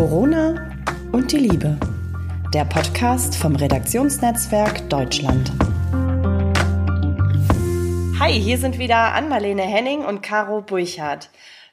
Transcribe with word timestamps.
Corona 0.00 0.54
und 1.12 1.30
die 1.30 1.36
Liebe. 1.36 1.76
Der 2.54 2.64
Podcast 2.64 3.36
vom 3.36 3.54
Redaktionsnetzwerk 3.54 4.88
Deutschland. 4.88 5.52
Hi, 8.18 8.32
hier 8.32 8.56
sind 8.56 8.78
wieder 8.78 9.12
Ann-Marlene 9.12 9.60
Henning 9.60 10.02
und 10.02 10.22
Caro 10.22 10.62
Burchardt. 10.62 11.28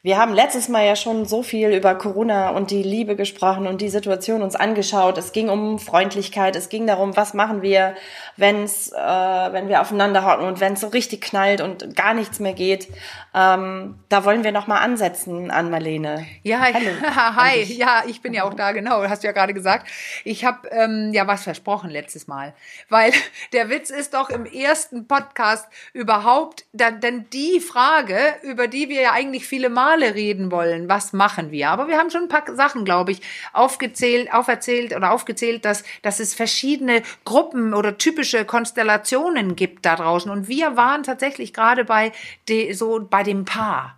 Wir 0.07 0.17
haben 0.17 0.33
letztes 0.33 0.69
Mal 0.69 0.85
ja 0.85 0.95
schon 0.95 1.25
so 1.25 1.43
viel 1.43 1.71
über 1.71 1.93
Corona 1.95 2.51
und 2.51 2.71
die 2.71 2.81
Liebe 2.81 3.17
gesprochen 3.17 3.67
und 3.67 3.81
die 3.81 3.89
Situation 3.89 4.41
uns 4.41 4.55
angeschaut. 4.55 5.17
Es 5.17 5.33
ging 5.33 5.49
um 5.49 5.79
Freundlichkeit, 5.79 6.55
es 6.55 6.69
ging 6.69 6.87
darum, 6.87 7.17
was 7.17 7.33
machen 7.33 7.61
wir, 7.61 7.93
wenn's, 8.37 8.89
äh, 8.93 8.95
wenn 8.95 9.67
wir 9.67 9.81
aufeinander 9.81 10.23
hocken 10.23 10.47
und 10.47 10.61
wenn 10.61 10.75
es 10.75 10.79
so 10.79 10.87
richtig 10.87 11.19
knallt 11.19 11.59
und 11.59 11.93
gar 11.97 12.13
nichts 12.13 12.39
mehr 12.39 12.53
geht. 12.53 12.87
Ähm, 13.35 13.99
da 14.07 14.23
wollen 14.23 14.45
wir 14.45 14.53
noch 14.53 14.67
mal 14.67 14.77
ansetzen 14.77 15.51
an 15.51 15.69
Marlene. 15.69 16.25
Ja, 16.41 16.61
Hallo, 16.61 17.35
hi, 17.35 17.63
ja, 17.63 18.03
ich 18.07 18.21
bin 18.21 18.33
ja 18.33 18.45
auch 18.45 18.53
da, 18.53 18.71
genau, 18.71 19.03
hast 19.09 19.23
du 19.23 19.27
ja 19.27 19.33
gerade 19.33 19.53
gesagt. 19.53 19.89
Ich 20.23 20.45
habe 20.45 20.69
ähm, 20.69 21.11
ja 21.11 21.27
was 21.27 21.43
versprochen 21.43 21.89
letztes 21.89 22.29
Mal, 22.29 22.53
weil 22.87 23.11
der 23.51 23.69
Witz 23.69 23.89
ist 23.89 24.13
doch 24.13 24.29
im 24.29 24.45
ersten 24.45 25.05
Podcast 25.05 25.67
überhaupt, 25.91 26.63
denn 26.71 27.29
die 27.33 27.59
Frage, 27.59 28.17
über 28.43 28.69
die 28.69 28.87
wir 28.87 29.01
ja 29.01 29.11
eigentlich 29.11 29.45
viele 29.45 29.67
Male 29.67 29.96
Male 29.97 30.15
reden 30.15 30.51
wollen, 30.51 30.87
was 30.87 31.13
machen 31.13 31.51
wir? 31.51 31.69
Aber 31.69 31.87
wir 31.87 31.97
haben 31.97 32.09
schon 32.09 32.23
ein 32.23 32.27
paar 32.27 32.55
Sachen, 32.55 32.85
glaube 32.85 33.11
ich, 33.11 33.21
aufgezählt, 33.53 34.31
auferzählt 34.31 34.95
oder 34.95 35.11
aufgezählt, 35.11 35.65
dass, 35.65 35.83
dass 36.01 36.19
es 36.19 36.33
verschiedene 36.33 37.01
Gruppen 37.25 37.73
oder 37.73 37.97
typische 37.97 38.45
Konstellationen 38.45 39.55
gibt 39.55 39.85
da 39.85 39.95
draußen. 39.95 40.29
Und 40.31 40.47
wir 40.47 40.77
waren 40.77 41.03
tatsächlich 41.03 41.53
gerade 41.53 41.83
bei, 41.83 42.11
de, 42.47 42.73
so 42.73 43.05
bei 43.09 43.23
dem 43.23 43.45
Paar. 43.45 43.97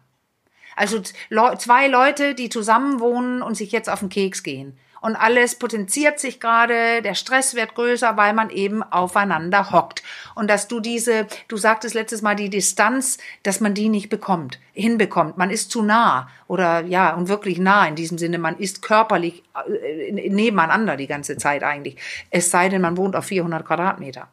Also 0.75 1.01
zwei 1.01 1.87
Leute, 1.87 2.35
die 2.35 2.49
zusammen 2.49 3.01
wohnen 3.01 3.41
und 3.41 3.55
sich 3.55 3.73
jetzt 3.73 3.89
auf 3.89 3.99
den 3.99 4.09
Keks 4.09 4.43
gehen 4.43 4.77
und 5.01 5.15
alles 5.15 5.55
potenziert 5.55 6.19
sich 6.19 6.39
gerade, 6.39 7.01
der 7.01 7.15
Stress 7.15 7.55
wird 7.55 7.75
größer, 7.75 8.17
weil 8.17 8.33
man 8.33 8.49
eben 8.49 8.83
aufeinander 8.83 9.71
hockt. 9.71 10.03
Und 10.35 10.49
dass 10.49 10.67
du 10.67 10.79
diese, 10.79 11.27
du 11.47 11.57
sagtest 11.57 11.95
letztes 11.95 12.21
Mal 12.21 12.35
die 12.35 12.49
Distanz, 12.49 13.17
dass 13.43 13.59
man 13.59 13.73
die 13.73 13.89
nicht 13.89 14.09
bekommt, 14.09 14.59
hinbekommt. 14.73 15.37
Man 15.37 15.49
ist 15.49 15.71
zu 15.71 15.81
nah 15.81 16.29
oder 16.47 16.81
ja, 16.81 17.13
und 17.13 17.29
wirklich 17.29 17.59
nah 17.59 17.87
in 17.87 17.95
diesem 17.95 18.17
Sinne, 18.17 18.37
man 18.39 18.57
ist 18.57 18.81
körperlich 18.81 19.43
äh, 19.67 20.11
nebeneinander 20.11 20.97
die 20.97 21.07
ganze 21.07 21.37
Zeit 21.37 21.63
eigentlich. 21.63 21.97
Es 22.29 22.51
sei 22.51 22.69
denn, 22.69 22.81
man 22.81 22.97
wohnt 22.97 23.15
auf 23.15 23.25
400 23.25 23.65
Quadratmeter. 23.65 24.27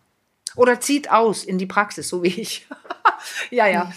Oder 0.57 0.81
zieht 0.81 1.11
aus 1.11 1.45
in 1.45 1.59
die 1.59 1.67
Praxis, 1.67 2.09
so 2.09 2.23
wie 2.23 2.41
ich. 2.41 2.67
ja, 3.51 3.67
ja. 3.67 3.93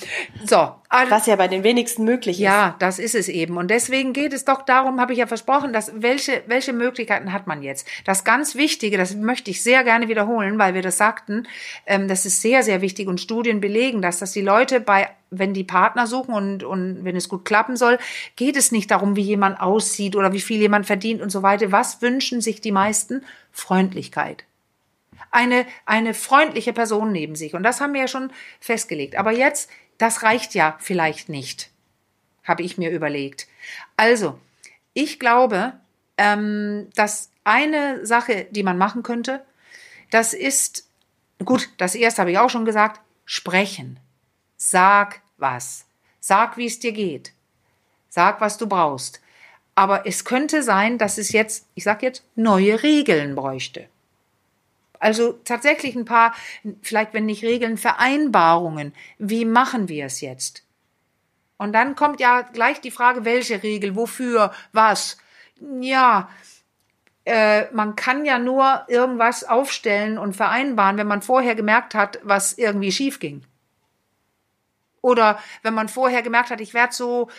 So. 0.46 0.76
Was 1.10 1.26
ja 1.26 1.36
bei 1.36 1.48
den 1.48 1.64
wenigsten 1.64 2.04
möglich 2.04 2.38
ist. 2.38 2.44
Ja, 2.44 2.76
das 2.80 3.00
ist 3.00 3.16
es 3.16 3.30
eben. 3.30 3.58
Und 3.58 3.70
deswegen 3.70 4.12
geht 4.12 4.34
es 4.34 4.44
doch 4.44 4.64
darum, 4.64 5.00
habe 5.00 5.14
ich 5.14 5.20
ja 5.20 5.28
versprochen, 5.28 5.72
dass 5.72 5.92
welche, 5.96 6.44
welche 6.48 6.74
Möglichkeiten 6.74 7.32
hat 7.32 7.48
man 7.48 7.62
jetzt? 7.64 7.88
Das 8.06 8.24
ganz 8.24 8.56
Wichtige, 8.56 8.98
das 8.98 9.16
möchte 9.16 9.52
ich 9.52 9.64
sehr 9.64 9.84
gerne 9.84 10.10
wiederholen, 10.10 10.60
weil 10.60 10.74
wir 10.74 10.82
das 10.82 10.98
sagten, 10.98 11.48
ähm, 11.86 12.08
das 12.08 12.26
ist 12.26 12.42
sehr, 12.42 12.64
sehr 12.64 12.82
wichtig 12.82 13.08
und 13.08 13.22
Studien 13.22 13.62
belegen 13.62 14.02
das, 14.02 14.20
dass 14.20 14.34
die 14.34 14.42
Leute 14.42 14.80
bei 14.80 15.10
wenn 15.32 15.54
die 15.54 15.64
Partner 15.64 16.08
suchen 16.08 16.34
und, 16.34 16.64
und 16.64 17.06
wenn 17.06 17.16
es 17.16 17.30
gut 17.30 17.46
klappen 17.46 17.78
soll, 17.78 18.00
geht 18.36 18.58
es 18.58 18.72
nicht 18.72 18.90
darum, 18.90 19.16
wie 19.16 19.22
jemand 19.22 19.62
aussieht 19.62 20.16
oder 20.16 20.34
wie 20.34 20.40
viel 20.40 20.60
jemand 20.60 20.88
verdient 20.88 21.22
und 21.22 21.30
so 21.30 21.44
weiter. 21.44 21.72
Was 21.72 22.02
wünschen 22.02 22.42
sich 22.42 22.62
die 22.62 22.72
meisten? 22.72 23.24
Freundlichkeit 23.52 24.46
eine, 25.32 25.66
eine 25.86 26.14
freundliche 26.14 26.74
Person 26.74 27.12
neben 27.12 27.36
sich. 27.36 27.54
Und 27.54 27.64
das 27.64 27.82
haben 27.82 27.94
wir 27.94 28.02
ja 28.02 28.08
schon 28.08 28.32
festgelegt. 28.60 29.16
Aber 29.16 29.32
jetzt, 29.32 29.70
das 29.98 30.24
reicht 30.24 30.54
ja 30.56 30.78
vielleicht 30.80 31.30
nicht, 31.30 31.70
habe 32.44 32.64
ich 32.64 32.78
mir 32.78 32.90
überlegt. 32.92 33.48
Also, 33.98 34.40
ich 34.94 35.20
glaube, 35.20 35.74
ähm, 36.18 36.90
dass 36.96 37.32
eine 37.44 38.06
Sache, 38.06 38.48
die 38.52 38.64
man 38.64 38.78
machen 38.78 39.04
könnte, 39.04 39.44
das 40.10 40.34
ist, 40.34 40.88
gut, 41.44 41.70
das 41.78 41.96
erste 41.96 42.22
habe 42.22 42.32
ich 42.32 42.38
auch 42.38 42.50
schon 42.50 42.66
gesagt, 42.66 43.02
sprechen. 43.26 44.00
Sag 44.58 45.22
was. 45.38 45.86
Sag, 46.20 46.58
wie 46.58 46.66
es 46.66 46.80
dir 46.80 46.92
geht. 46.92 47.32
Sag, 48.10 48.42
was 48.42 48.58
du 48.58 48.68
brauchst. 48.68 49.22
Aber 49.76 50.06
es 50.06 50.26
könnte 50.26 50.64
sein, 50.64 50.98
dass 50.98 51.18
es 51.18 51.32
jetzt, 51.32 51.66
ich 51.76 51.84
sag 51.86 52.04
jetzt, 52.04 52.24
neue 52.36 52.84
Regeln 52.84 53.36
bräuchte. 53.36 53.88
Also 55.00 55.34
tatsächlich 55.46 55.96
ein 55.96 56.06
paar, 56.06 56.36
vielleicht 56.82 57.14
wenn 57.14 57.26
nicht 57.26 57.44
Regeln, 57.44 57.78
Vereinbarungen. 57.78 58.94
Wie 59.18 59.46
machen 59.46 59.88
wir 59.88 60.06
es 60.06 60.22
jetzt? 60.22 60.64
Und 61.58 61.74
dann 61.74 61.96
kommt 61.96 62.20
ja 62.20 62.42
gleich 62.42 62.82
die 62.82 62.92
Frage, 62.92 63.26
welche 63.26 63.64
Regel, 63.64 63.96
wofür, 63.96 64.54
was? 64.72 65.18
Ja, 65.82 66.30
äh, 67.26 67.72
man 67.74 67.96
kann 67.96 68.26
ja 68.26 68.40
nur 68.40 68.86
irgendwas 68.88 69.44
aufstellen 69.44 70.18
und 70.18 70.36
vereinbaren, 70.36 70.98
wenn 70.98 71.08
man 71.08 71.22
vorher 71.22 71.56
gemerkt 71.56 71.96
hat, 71.96 72.20
was 72.24 72.54
irgendwie 72.54 72.92
schief 72.92 73.20
ging. 73.20 73.44
Oder 75.02 75.40
wenn 75.62 75.74
man 75.74 75.90
vorher 75.90 76.22
gemerkt 76.22 76.50
hat, 76.50 76.62
ich 76.62 76.74
werde 76.74 76.94
so 76.94 77.30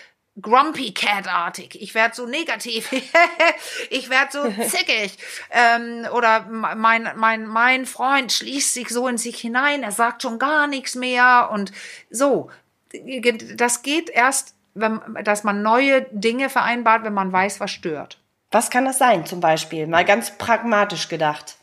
Grumpy 0.40 0.92
Cat-artig. 0.92 1.80
Ich 1.80 1.94
werde 1.94 2.14
so 2.14 2.26
negativ. 2.26 2.90
ich 3.90 4.10
werde 4.10 4.32
so 4.32 4.62
zickig. 4.68 5.18
Ähm, 5.50 6.06
oder 6.12 6.46
mein, 6.50 7.10
mein, 7.16 7.46
mein 7.46 7.86
Freund 7.86 8.32
schließt 8.32 8.74
sich 8.74 8.88
so 8.88 9.08
in 9.08 9.18
sich 9.18 9.40
hinein. 9.40 9.82
Er 9.82 9.92
sagt 9.92 10.22
schon 10.22 10.38
gar 10.38 10.66
nichts 10.66 10.94
mehr. 10.94 11.50
Und 11.52 11.72
so. 12.10 12.50
Das 13.56 13.82
geht 13.82 14.10
erst, 14.10 14.54
wenn, 14.74 15.00
dass 15.24 15.44
man 15.44 15.62
neue 15.62 16.02
Dinge 16.10 16.48
vereinbart, 16.48 17.04
wenn 17.04 17.14
man 17.14 17.32
weiß, 17.32 17.60
was 17.60 17.70
stört. 17.70 18.18
Was 18.50 18.70
kann 18.70 18.84
das 18.84 18.98
sein, 18.98 19.26
zum 19.26 19.40
Beispiel? 19.40 19.86
Mal 19.86 20.04
ganz 20.04 20.36
pragmatisch 20.36 21.08
gedacht. 21.08 21.56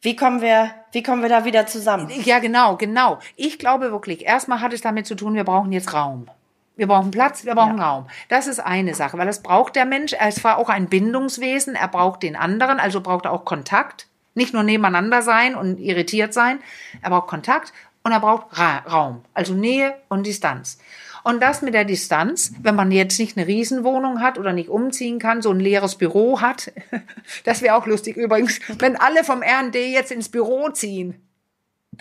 Wie 0.00 0.16
kommen 0.16 0.40
wir, 0.40 0.70
wie 0.92 1.02
kommen 1.02 1.22
wir 1.22 1.28
da 1.28 1.44
wieder 1.44 1.66
zusammen? 1.66 2.10
Ja, 2.24 2.38
genau, 2.38 2.76
genau. 2.76 3.18
Ich 3.36 3.58
glaube 3.58 3.90
wirklich, 3.90 4.24
erstmal 4.24 4.60
hat 4.60 4.72
es 4.72 4.80
damit 4.80 5.06
zu 5.06 5.14
tun, 5.14 5.34
wir 5.34 5.44
brauchen 5.44 5.72
jetzt 5.72 5.92
Raum. 5.92 6.30
Wir 6.76 6.86
brauchen 6.86 7.10
Platz, 7.10 7.44
wir 7.44 7.54
brauchen 7.54 7.78
ja. 7.78 7.90
Raum. 7.90 8.06
Das 8.28 8.46
ist 8.46 8.60
eine 8.60 8.94
Sache, 8.94 9.18
weil 9.18 9.26
das 9.26 9.42
braucht 9.42 9.76
der 9.76 9.84
Mensch. 9.84 10.12
Er 10.12 10.28
ist 10.28 10.38
zwar 10.38 10.58
auch 10.58 10.68
ein 10.68 10.88
Bindungswesen, 10.88 11.74
er 11.74 11.88
braucht 11.88 12.22
den 12.22 12.36
anderen, 12.36 12.80
also 12.80 13.00
braucht 13.00 13.26
er 13.26 13.32
auch 13.32 13.44
Kontakt. 13.44 14.06
Nicht 14.34 14.54
nur 14.54 14.62
nebeneinander 14.62 15.22
sein 15.22 15.54
und 15.54 15.80
irritiert 15.80 16.32
sein, 16.32 16.60
er 17.02 17.10
braucht 17.10 17.26
Kontakt 17.26 17.72
und 18.04 18.12
er 18.12 18.20
braucht 18.20 18.56
Ra 18.58 18.78
Raum, 18.90 19.22
also 19.34 19.54
Nähe 19.54 19.94
und 20.08 20.26
Distanz. 20.26 20.78
Und 21.22 21.42
das 21.42 21.62
mit 21.62 21.74
der 21.74 21.84
Distanz, 21.84 22.52
wenn 22.62 22.74
man 22.74 22.90
jetzt 22.92 23.18
nicht 23.18 23.36
eine 23.36 23.46
Riesenwohnung 23.46 24.20
hat 24.22 24.38
oder 24.38 24.52
nicht 24.52 24.68
umziehen 24.68 25.18
kann, 25.18 25.42
so 25.42 25.50
ein 25.50 25.60
leeres 25.60 25.96
Büro 25.96 26.40
hat, 26.40 26.72
das 27.44 27.62
wäre 27.62 27.74
auch 27.74 27.86
lustig 27.86 28.16
übrigens, 28.16 28.58
wenn 28.78 28.96
alle 28.96 29.24
vom 29.24 29.42
R&D 29.42 29.92
jetzt 29.92 30.12
ins 30.12 30.28
Büro 30.28 30.70
ziehen. 30.70 31.20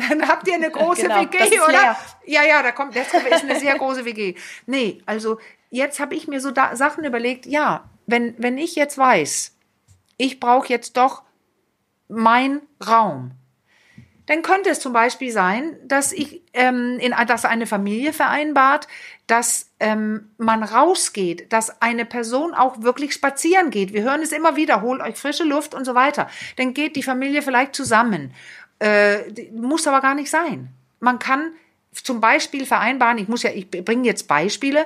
Dann 0.08 0.28
habt 0.28 0.48
ihr 0.48 0.56
eine 0.56 0.72
große 0.72 1.04
genau, 1.04 1.22
WG, 1.22 1.60
oder? 1.60 1.72
Leer. 1.72 1.98
Ja, 2.26 2.44
ja, 2.44 2.64
da 2.64 2.72
kommt, 2.72 2.96
das 2.96 3.08
ist 3.08 3.44
eine 3.44 3.60
sehr 3.60 3.78
große 3.78 4.06
WG. 4.06 4.36
Nee, 4.66 5.02
also 5.06 5.40
jetzt 5.70 6.00
habe 6.00 6.16
ich 6.16 6.28
mir 6.28 6.40
so 6.40 6.52
da 6.52 6.76
Sachen 6.76 7.04
überlegt, 7.04 7.46
ja, 7.46 7.90
wenn, 8.08 8.34
wenn 8.38 8.58
ich 8.58 8.76
jetzt 8.76 8.98
weiß, 8.98 9.56
ich 10.18 10.40
brauche 10.40 10.70
jetzt 10.70 10.98
doch 10.98 11.24
mein 12.08 12.62
Raum, 12.86 13.32
dann 14.30 14.44
könnte 14.44 14.70
es 14.70 14.80
zum 14.80 14.94
Beispiel 14.94 15.32
sein, 15.32 15.76
dass 15.84 16.12
ich, 16.12 16.44
ähm, 16.54 17.00
in, 17.00 17.16
dass 17.26 17.46
eine 17.46 17.66
Familie 17.66 18.14
vereinbart, 18.14 18.88
dass 19.26 19.72
ähm, 19.80 20.30
man 20.38 20.62
rausgeht, 20.62 21.52
dass 21.52 21.82
eine 21.82 22.06
Person 22.06 22.54
auch 22.54 22.84
wirklich 22.84 23.14
spazieren 23.14 23.72
geht. 23.72 23.92
Wir 23.92 24.04
hören 24.04 24.22
es 24.22 24.32
immer 24.32 24.56
wieder, 24.56 24.82
holt 24.82 25.02
euch 25.02 25.16
frische 25.16 25.44
Luft 25.44 25.74
und 25.74 25.84
so 25.84 25.96
weiter. 25.96 26.30
Dann 26.58 26.76
geht 26.76 26.96
die 26.96 27.02
Familie 27.02 27.42
vielleicht 27.42 27.76
zusammen 27.76 28.32
äh, 28.80 29.50
muss 29.52 29.88
aber 29.88 30.02
gar 30.02 30.16
nicht 30.16 30.30
sein. 30.30 30.70
Man 31.00 31.20
kann 31.20 31.52
zum 31.94 32.22
Beispiel 32.22 32.66
vereinbaren, 32.66 33.18
ich 33.18 33.28
muss 33.28 33.44
ja, 33.44 33.52
ich 33.52 33.70
bringe 33.70 34.06
jetzt 34.06 34.28
Beispiele. 34.28 34.86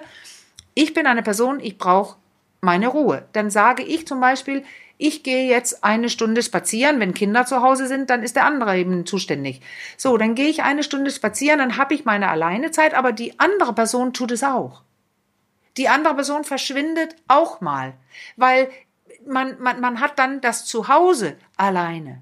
Ich 0.74 0.94
bin 0.94 1.06
eine 1.06 1.24
Person, 1.24 1.60
ich 1.60 1.78
brauche 1.78 2.18
meine 2.62 2.88
Ruhe. 2.88 3.26
Dann 3.34 3.50
sage 3.50 3.84
ich 3.84 4.08
zum 4.08 4.20
Beispiel, 4.20 4.64
ich 4.98 5.24
gehe 5.24 5.50
jetzt 5.50 5.84
eine 5.84 6.10
Stunde 6.10 6.42
spazieren. 6.42 7.00
Wenn 7.00 7.14
Kinder 7.14 7.46
zu 7.46 7.62
Hause 7.62 7.88
sind, 7.88 8.10
dann 8.10 8.24
ist 8.24 8.36
der 8.36 8.46
andere 8.46 8.78
eben 8.78 9.06
zuständig. 9.06 9.62
So, 9.98 10.18
dann 10.18 10.36
gehe 10.36 10.50
ich 10.50 10.64
eine 10.64 10.84
Stunde 10.84 11.12
spazieren, 11.12 11.60
dann 11.60 11.78
habe 11.78 11.94
ich 11.94 12.06
meine 12.06 12.30
Alleinezeit, 12.30 12.94
aber 12.94 13.12
die 13.12 13.40
andere 13.40 13.74
Person 13.74 14.14
tut 14.14 14.32
es 14.32 14.44
auch. 14.44 14.82
Die 15.78 15.90
andere 15.90 16.16
Person 16.16 16.44
verschwindet 16.44 17.16
auch 17.28 17.60
mal, 17.60 17.94
weil 18.38 18.70
man, 19.26 19.60
man, 19.60 19.82
man 19.82 20.00
hat 20.00 20.20
dann 20.20 20.40
das 20.42 20.66
Zuhause 20.66 21.36
alleine. 21.58 22.22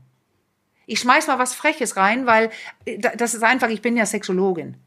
Ich 0.86 1.00
schmeiß 1.00 1.28
mal 1.28 1.40
was 1.40 1.54
Freches 1.54 1.98
rein, 1.98 2.26
weil 2.26 2.50
äh, 2.86 2.98
das 3.00 3.34
ist 3.34 3.44
einfach, 3.44 3.70
ich 3.70 3.82
bin 3.82 3.98
ja 3.98 4.06
Sexologin. 4.06 4.78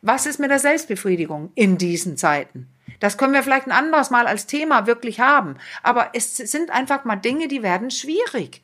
Was 0.00 0.26
ist 0.26 0.40
mit 0.40 0.50
der 0.50 0.58
Selbstbefriedigung 0.58 1.52
in 1.54 1.78
diesen 1.78 2.16
Zeiten? 2.16 2.68
Das 2.98 3.18
können 3.18 3.32
wir 3.32 3.42
vielleicht 3.42 3.66
ein 3.66 3.72
anderes 3.72 4.10
Mal 4.10 4.26
als 4.26 4.46
Thema 4.46 4.86
wirklich 4.86 5.20
haben. 5.20 5.56
Aber 5.82 6.10
es 6.14 6.36
sind 6.36 6.70
einfach 6.70 7.04
mal 7.04 7.16
Dinge, 7.16 7.48
die 7.48 7.62
werden 7.62 7.90
schwierig. 7.90 8.62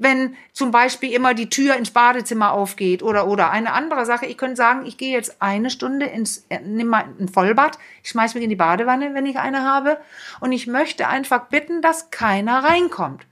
wenn 0.00 0.34
zum 0.54 0.70
Beispiel 0.70 1.12
immer 1.12 1.34
die 1.34 1.50
Tür 1.50 1.76
ins 1.76 1.90
Badezimmer 1.90 2.52
aufgeht 2.52 3.02
oder 3.02 3.28
oder 3.28 3.50
eine 3.50 3.74
andere 3.74 4.06
Sache. 4.06 4.24
Ich 4.24 4.38
könnte 4.38 4.56
sagen, 4.56 4.86
ich 4.86 4.96
gehe 4.96 5.12
jetzt 5.12 5.42
eine 5.42 5.68
Stunde 5.68 6.06
ins 6.06 6.46
äh, 6.48 6.58
nimm 6.60 6.86
mal 6.86 7.04
ein 7.20 7.28
Vollbad, 7.28 7.78
ich 8.02 8.08
schmeiß 8.08 8.34
mich 8.34 8.42
in 8.42 8.48
die 8.48 8.56
Badewanne, 8.56 9.12
wenn 9.12 9.26
ich 9.26 9.38
eine 9.38 9.62
habe, 9.62 10.00
und 10.40 10.52
ich 10.52 10.66
möchte 10.66 11.06
einfach 11.06 11.48
bitten, 11.48 11.82
dass 11.82 12.10
keiner 12.10 12.64
reinkommt. 12.64 13.26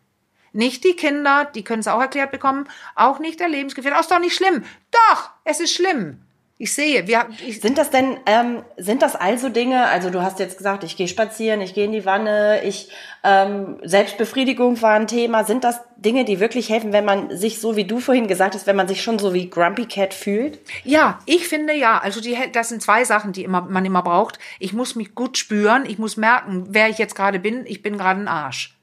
Nicht 0.53 0.85
die 0.85 0.95
Kinder, 0.95 1.47
die 1.55 1.65
können 1.65 1.81
es 1.81 1.89
auch 1.89 2.01
erklärt 2.01 2.31
bekommen, 2.31 2.69
auch 2.95 3.19
nicht 3.19 3.41
der 3.41 3.49
Lebensgefährte. 3.49 3.97
Auch 3.97 4.03
ist 4.03 4.11
doch 4.11 4.21
nicht 4.21 4.37
schlimm. 4.37 4.65
Doch, 4.91 5.31
es 5.45 5.61
ist 5.61 5.73
schlimm. 5.73 6.19
Ich 6.61 6.75
sehe, 6.75 7.07
wir 7.07 7.29
ich 7.47 7.61
sind 7.61 7.79
das 7.79 7.91
denn 7.91 8.17
ähm, 8.27 8.65
sind 8.77 9.01
das 9.03 9.15
also 9.15 9.49
Dinge? 9.49 9.87
Also 9.87 10.11
du 10.11 10.23
hast 10.23 10.41
jetzt 10.41 10.59
gesagt, 10.59 10.83
ich 10.83 10.97
gehe 10.97 11.07
spazieren, 11.07 11.61
ich 11.61 11.73
gehe 11.73 11.85
in 11.85 11.93
die 11.93 12.05
Wanne, 12.05 12.65
ich 12.65 12.91
ähm, 13.23 13.79
Selbstbefriedigung 13.85 14.83
war 14.83 14.95
ein 14.95 15.07
Thema. 15.07 15.45
Sind 15.45 15.63
das 15.63 15.81
Dinge, 15.99 16.25
die 16.25 16.41
wirklich 16.41 16.69
helfen, 16.69 16.93
wenn 16.93 17.05
man 17.05 17.37
sich 17.37 17.61
so 17.61 17.77
wie 17.77 17.85
du 17.85 18.01
vorhin 18.01 18.27
gesagt 18.27 18.57
hast, 18.57 18.67
wenn 18.67 18.75
man 18.75 18.89
sich 18.89 19.05
schon 19.05 19.21
so 19.21 19.35
wie 19.35 19.49
Grumpy 19.49 19.87
Cat 19.87 20.13
fühlt? 20.13 20.59
Ja, 20.83 21.21
ich 21.27 21.47
finde 21.47 21.75
ja. 21.75 21.99
Also 21.99 22.21
die, 22.21 22.37
das 22.53 22.71
sind 22.71 22.83
zwei 22.83 23.05
Sachen, 23.05 23.31
die 23.31 23.45
immer, 23.45 23.61
man 23.61 23.85
immer 23.85 24.03
braucht. 24.03 24.41
Ich 24.59 24.73
muss 24.73 24.97
mich 24.97 25.15
gut 25.15 25.39
spüren. 25.39 25.87
Ich 25.87 25.99
muss 25.99 26.17
merken, 26.17 26.67
wer 26.71 26.89
ich 26.89 26.99
jetzt 26.99 27.15
gerade 27.15 27.39
bin. 27.39 27.67
Ich 27.67 27.83
bin 27.83 27.97
gerade 27.99 28.21
ein 28.21 28.27
Arsch 28.29 28.78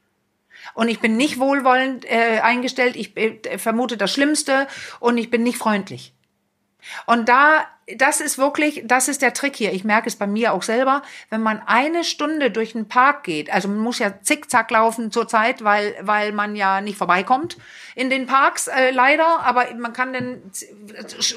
und 0.74 0.88
ich 0.90 1.00
bin 1.00 1.18
nicht 1.18 1.40
wohlwollend 1.40 2.06
äh, 2.06 2.40
eingestellt, 2.42 2.96
ich 2.96 3.16
äh, 3.18 3.58
vermute 3.58 3.98
das 3.98 4.12
Schlimmste 4.12 4.68
und 5.00 5.18
ich 5.18 5.30
bin 5.30 5.44
nicht 5.44 5.58
freundlich. 5.58 6.14
Und 7.06 7.30
da, 7.30 7.66
das 7.98 8.20
ist 8.22 8.38
wirklich, 8.38 8.84
das 8.86 9.08
ist 9.08 9.22
der 9.22 9.34
Trick 9.34 9.56
hier. 9.56 9.74
Ich 9.74 9.84
merke 9.84 10.08
es 10.08 10.16
bei 10.16 10.28
mir 10.28 10.54
auch 10.54 10.64
selber. 10.64 11.02
Wenn 11.30 11.42
man 11.42 11.62
eine 11.66 12.04
Stunde 12.04 12.52
durch 12.52 12.74
den 12.74 12.88
Park 12.88 13.24
geht, 13.24 13.52
also 13.52 13.68
man 13.68 13.80
muss 13.80 14.00
ja 14.00 14.22
zickzack 14.22 14.72
laufen 14.72 15.12
zurzeit, 15.12 15.64
weil, 15.64 15.96
weil 16.02 16.32
man 16.32 16.56
ja 16.56 16.82
nicht 16.82 16.98
vorbeikommt 16.98 17.58
in 17.96 18.10
den 18.10 18.28
Parks, 18.28 18.68
äh, 18.68 18.92
leider, 18.92 19.40
aber 19.42 19.74
man 19.76 19.94
kann 19.94 20.14
dann 20.14 20.42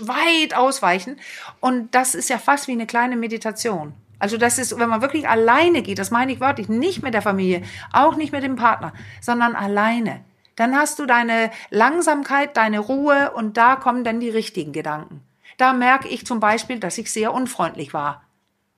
weit 0.01 0.55
ausweichen. 0.55 1.19
Und 1.61 1.95
das 1.95 2.15
ist 2.15 2.31
ja 2.31 2.39
fast 2.39 2.69
wie 2.69 2.73
eine 2.73 2.87
kleine 2.87 3.17
Meditation. 3.17 3.95
Also 4.19 4.37
das 4.37 4.59
ist, 4.59 4.79
wenn 4.79 4.89
man 4.89 5.03
wirklich 5.03 5.29
alleine 5.29 5.83
geht, 5.83 5.99
das 5.99 6.11
meine 6.11 6.33
ich 6.33 6.41
wörtlich, 6.41 6.69
nicht 6.69 7.03
mit 7.03 7.15
der 7.15 7.23
Familie, 7.23 7.63
auch 7.93 8.17
nicht 8.17 8.33
mit 8.33 8.43
dem 8.43 8.57
Partner, 8.57 8.93
sondern 9.21 9.55
alleine. 9.55 10.25
Dann 10.57 10.77
hast 10.77 10.99
du 10.99 11.07
deine 11.07 11.51
Langsamkeit, 11.71 12.57
deine 12.57 12.81
Ruhe 12.81 13.31
und 13.33 13.57
da 13.57 13.77
kommen 13.77 14.03
dann 14.03 14.19
die 14.19 14.31
richtigen 14.31 14.73
Gedanken. 14.73 15.23
Da 15.57 15.73
merke 15.73 16.09
ich 16.09 16.27
zum 16.27 16.41
Beispiel, 16.41 16.81
dass 16.81 16.99
ich 16.99 17.13
sehr 17.13 17.33
unfreundlich 17.33 17.95
war. 17.95 18.23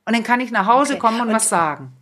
Und 0.04 0.14
dann 0.14 0.22
kann 0.22 0.40
ich 0.40 0.50
nach 0.50 0.66
Hause 0.66 0.94
okay. 0.94 1.00
kommen 1.00 1.20
und, 1.20 1.28
und 1.28 1.34
was 1.34 1.48
sagen. 1.48 1.92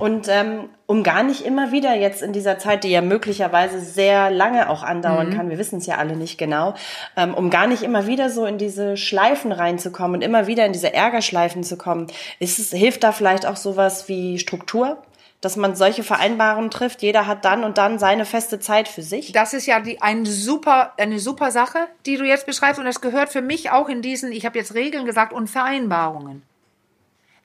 Und 0.00 0.28
ähm, 0.28 0.70
um 0.86 1.02
gar 1.02 1.22
nicht 1.22 1.44
immer 1.44 1.72
wieder 1.72 1.94
jetzt 1.94 2.22
in 2.22 2.32
dieser 2.32 2.58
Zeit, 2.58 2.84
die 2.84 2.90
ja 2.90 3.02
möglicherweise 3.02 3.80
sehr 3.80 4.30
lange 4.30 4.70
auch 4.70 4.82
andauern 4.82 5.28
mhm. 5.28 5.36
kann, 5.36 5.50
wir 5.50 5.58
wissen 5.58 5.78
es 5.78 5.86
ja 5.86 5.96
alle 5.98 6.16
nicht 6.16 6.38
genau, 6.38 6.74
ähm, 7.16 7.34
um 7.34 7.50
gar 7.50 7.66
nicht 7.66 7.82
immer 7.82 8.06
wieder 8.06 8.30
so 8.30 8.46
in 8.46 8.56
diese 8.56 8.96
Schleifen 8.96 9.52
reinzukommen 9.52 10.16
und 10.16 10.22
immer 10.22 10.46
wieder 10.46 10.64
in 10.64 10.72
diese 10.72 10.92
Ärgerschleifen 10.92 11.62
zu 11.62 11.76
kommen, 11.76 12.06
ist 12.38 12.58
es, 12.58 12.70
hilft 12.70 13.04
da 13.04 13.12
vielleicht 13.12 13.46
auch 13.46 13.56
sowas 13.56 14.08
wie 14.08 14.38
Struktur? 14.38 14.96
dass 15.40 15.56
man 15.56 15.74
solche 15.74 16.02
Vereinbarungen 16.02 16.70
trifft. 16.70 17.00
Jeder 17.02 17.26
hat 17.26 17.44
dann 17.44 17.64
und 17.64 17.78
dann 17.78 17.98
seine 17.98 18.26
feste 18.26 18.60
Zeit 18.60 18.88
für 18.88 19.02
sich. 19.02 19.32
Das 19.32 19.54
ist 19.54 19.64
ja 19.66 19.80
die, 19.80 20.02
ein 20.02 20.26
super, 20.26 20.92
eine 20.98 21.18
super 21.18 21.50
Sache, 21.50 21.88
die 22.04 22.16
du 22.16 22.24
jetzt 22.24 22.44
beschreibst. 22.44 22.78
Und 22.78 22.84
das 22.84 23.00
gehört 23.00 23.30
für 23.30 23.40
mich 23.40 23.70
auch 23.70 23.88
in 23.88 24.02
diesen, 24.02 24.32
ich 24.32 24.44
habe 24.44 24.58
jetzt 24.58 24.74
Regeln 24.74 25.06
gesagt, 25.06 25.32
und 25.32 25.48
Vereinbarungen. 25.48 26.42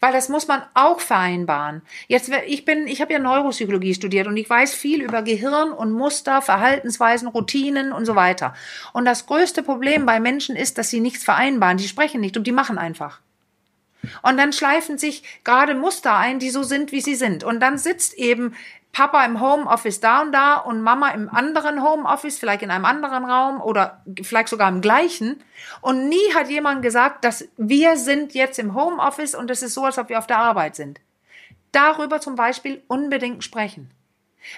Weil 0.05 0.13
das 0.13 0.29
muss 0.29 0.47
man 0.47 0.61
auch 0.75 0.99
vereinbaren. 0.99 1.81
Jetzt, 2.07 2.29
ich 2.45 2.63
bin, 2.63 2.85
ich 2.85 3.01
habe 3.01 3.11
ja 3.11 3.17
Neuropsychologie 3.17 3.95
studiert 3.95 4.27
und 4.27 4.37
ich 4.37 4.47
weiß 4.47 4.75
viel 4.75 5.01
über 5.01 5.23
Gehirn 5.23 5.71
und 5.71 5.93
Muster, 5.93 6.43
Verhaltensweisen, 6.43 7.27
Routinen 7.27 7.91
und 7.91 8.05
so 8.05 8.15
weiter. 8.15 8.53
Und 8.93 9.05
das 9.05 9.25
größte 9.25 9.63
Problem 9.63 10.05
bei 10.05 10.19
Menschen 10.19 10.55
ist, 10.55 10.77
dass 10.77 10.91
sie 10.91 10.99
nichts 10.99 11.23
vereinbaren. 11.23 11.77
Die 11.77 11.87
sprechen 11.87 12.21
nicht 12.21 12.37
und 12.37 12.45
die 12.45 12.51
machen 12.51 12.77
einfach. 12.77 13.19
Und 14.21 14.37
dann 14.37 14.53
schleifen 14.53 14.99
sich 14.99 15.23
gerade 15.43 15.73
Muster 15.73 16.15
ein, 16.15 16.37
die 16.37 16.51
so 16.51 16.61
sind, 16.61 16.91
wie 16.91 17.01
sie 17.01 17.15
sind. 17.15 17.43
Und 17.43 17.59
dann 17.59 17.79
sitzt 17.79 18.13
eben 18.13 18.53
Papa 18.95 19.25
im 19.25 19.41
Homeoffice 19.41 19.99
da 19.99 20.21
und 20.21 20.31
da 20.31 20.55
und 20.55 20.81
Mama 20.81 21.09
im 21.09 21.27
anderen 21.27 21.83
Homeoffice, 21.83 22.39
vielleicht 22.39 22.61
in 22.61 22.71
einem 22.71 22.85
anderen 22.85 23.25
Raum 23.25 23.59
oder 23.59 24.01
vielleicht 24.21 24.47
sogar 24.47 24.69
im 24.69 24.79
gleichen. 24.79 25.43
Und 25.81 26.07
nie 26.07 26.33
hat 26.33 26.49
jemand 26.49 26.81
gesagt, 26.81 27.25
dass 27.25 27.45
wir 27.57 27.97
sind 27.97 28.33
jetzt 28.33 28.57
im 28.57 28.73
Homeoffice 28.73 29.35
und 29.35 29.51
es 29.51 29.63
ist 29.63 29.73
so, 29.73 29.83
als 29.83 29.97
ob 29.97 30.07
wir 30.07 30.17
auf 30.17 30.27
der 30.27 30.37
Arbeit 30.37 30.77
sind. 30.77 31.01
Darüber 31.73 32.21
zum 32.21 32.35
Beispiel 32.35 32.83
unbedingt 32.87 33.43
sprechen. 33.43 33.91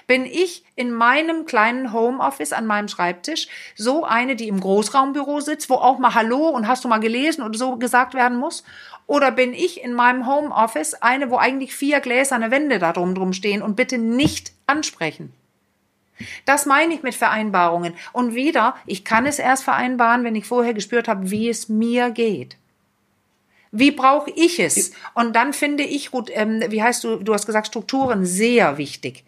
Bin 0.06 0.26
ich 0.26 0.64
in 0.76 0.92
meinem 0.92 1.44
kleinen 1.46 1.92
Homeoffice 1.92 2.52
an 2.52 2.66
meinem 2.66 2.88
Schreibtisch 2.88 3.48
so 3.74 4.04
eine, 4.04 4.36
die 4.36 4.48
im 4.48 4.60
Großraumbüro 4.60 5.40
sitzt, 5.40 5.70
wo 5.70 5.74
auch 5.74 5.98
mal 5.98 6.14
Hallo 6.14 6.48
und 6.48 6.68
hast 6.68 6.84
du 6.84 6.88
mal 6.88 6.98
gelesen 6.98 7.42
oder 7.42 7.58
so 7.58 7.76
gesagt 7.76 8.14
werden 8.14 8.38
muss? 8.38 8.64
Oder 9.06 9.30
bin 9.30 9.54
ich 9.54 9.82
in 9.82 9.94
meinem 9.94 10.26
Homeoffice 10.26 10.94
eine, 10.94 11.30
wo 11.30 11.36
eigentlich 11.36 11.74
vier 11.74 12.00
gläserne 12.00 12.50
Wände 12.50 12.78
da 12.78 12.92
drum, 12.92 13.14
drum 13.14 13.32
stehen 13.32 13.62
und 13.62 13.74
bitte 13.74 13.98
nicht 13.98 14.52
ansprechen? 14.66 15.32
Das 16.44 16.66
meine 16.66 16.94
ich 16.94 17.02
mit 17.02 17.14
Vereinbarungen. 17.14 17.94
Und 18.12 18.34
wieder, 18.34 18.74
ich 18.86 19.04
kann 19.04 19.26
es 19.26 19.38
erst 19.38 19.64
vereinbaren, 19.64 20.24
wenn 20.24 20.36
ich 20.36 20.44
vorher 20.44 20.74
gespürt 20.74 21.08
habe, 21.08 21.30
wie 21.30 21.48
es 21.48 21.68
mir 21.68 22.10
geht. 22.10 22.56
Wie 23.70 23.90
brauche 23.90 24.30
ich 24.30 24.58
es? 24.60 24.92
Und 25.14 25.36
dann 25.36 25.52
finde 25.52 25.84
ich, 25.84 26.10
ähm, 26.32 26.62
wie 26.68 26.82
heißt 26.82 27.04
du, 27.04 27.16
du 27.16 27.34
hast 27.34 27.46
gesagt, 27.46 27.66
Strukturen 27.68 28.24
sehr 28.24 28.78
wichtig. 28.78 29.24